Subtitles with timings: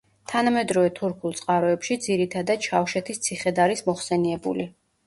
[0.31, 4.73] თანამედროვე თურქულ წყაროებში ძირითადად შავშეთის ციხედ არის მოხსენიებული.